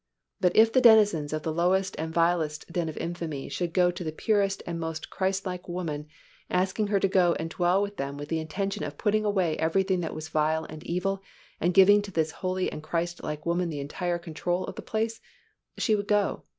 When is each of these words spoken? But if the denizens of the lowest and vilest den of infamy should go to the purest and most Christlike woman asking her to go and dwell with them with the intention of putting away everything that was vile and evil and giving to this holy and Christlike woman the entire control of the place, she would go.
But 0.39 0.55
if 0.55 0.73
the 0.73 0.81
denizens 0.81 1.31
of 1.31 1.43
the 1.43 1.53
lowest 1.53 1.93
and 1.99 2.11
vilest 2.11 2.73
den 2.73 2.89
of 2.89 2.97
infamy 2.97 3.49
should 3.49 3.71
go 3.71 3.91
to 3.91 4.03
the 4.03 4.11
purest 4.11 4.63
and 4.65 4.79
most 4.79 5.11
Christlike 5.11 5.69
woman 5.69 6.07
asking 6.49 6.87
her 6.87 6.99
to 6.99 7.07
go 7.07 7.33
and 7.37 7.51
dwell 7.51 7.83
with 7.83 7.97
them 7.97 8.17
with 8.17 8.29
the 8.29 8.39
intention 8.39 8.83
of 8.83 8.97
putting 8.97 9.25
away 9.25 9.57
everything 9.57 9.99
that 9.99 10.15
was 10.15 10.29
vile 10.29 10.63
and 10.65 10.83
evil 10.87 11.21
and 11.59 11.75
giving 11.75 12.01
to 12.01 12.09
this 12.11 12.31
holy 12.31 12.71
and 12.71 12.81
Christlike 12.81 13.45
woman 13.45 13.69
the 13.69 13.79
entire 13.79 14.17
control 14.17 14.63
of 14.63 14.73
the 14.73 14.81
place, 14.81 15.21
she 15.77 15.95
would 15.95 16.07
go. 16.07 16.45